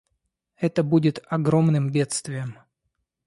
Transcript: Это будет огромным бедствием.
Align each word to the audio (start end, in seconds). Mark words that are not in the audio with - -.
Это 0.57 0.81
будет 0.81 1.23
огромным 1.29 1.91
бедствием. 1.91 2.57